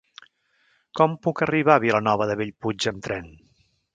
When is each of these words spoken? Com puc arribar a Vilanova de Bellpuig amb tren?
Com 0.99 1.13
puc 1.27 1.43
arribar 1.47 1.75
a 1.75 1.83
Vilanova 1.85 2.27
de 2.31 2.39
Bellpuig 2.41 2.91
amb 2.93 3.07
tren? 3.09 3.31